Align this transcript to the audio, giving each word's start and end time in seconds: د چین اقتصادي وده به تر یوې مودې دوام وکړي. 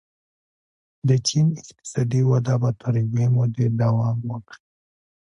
د 1.07 1.09
چین 1.27 1.47
اقتصادي 1.61 2.21
وده 2.31 2.55
به 2.61 2.69
تر 2.81 2.93
یوې 3.03 3.27
مودې 3.35 3.67
دوام 3.81 4.17
وکړي. 4.29 4.63